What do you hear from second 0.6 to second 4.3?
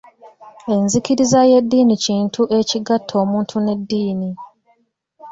Enzikiriza y'eddiini kintu ekigatta omuntu n'eddiini